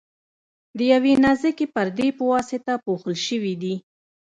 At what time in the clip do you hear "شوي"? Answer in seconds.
3.27-3.53